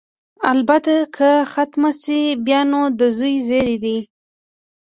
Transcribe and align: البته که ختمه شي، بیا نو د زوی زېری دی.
البته 0.51 0.95
که 1.15 1.29
ختمه 1.53 1.91
شي، 2.01 2.19
بیا 2.45 2.61
نو 2.71 2.81
د 2.99 3.01
زوی 3.17 3.35
زېری 3.47 3.77
دی. 3.83 3.97